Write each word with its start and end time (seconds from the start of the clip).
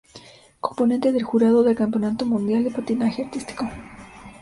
Componente 0.59 1.11
del 1.11 1.21
jurado 1.21 1.61
del 1.61 1.75
Campeonato 1.75 2.25
Mundial 2.25 2.63
de 2.63 2.71
Patinaje 2.71 3.25
Artístico. 3.25 3.69